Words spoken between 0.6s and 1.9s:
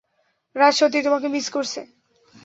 সত্যিই তোমাকে মিস করছে।